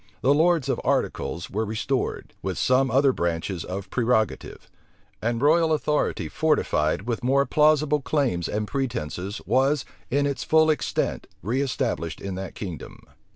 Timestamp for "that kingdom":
12.33-13.03